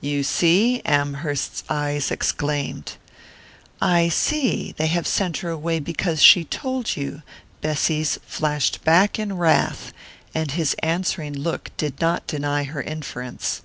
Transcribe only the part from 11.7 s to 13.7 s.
did not deny her inference.